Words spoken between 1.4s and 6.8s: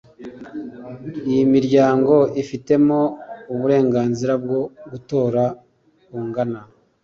miryango ifitemo uburenganzira bwo gutora bungana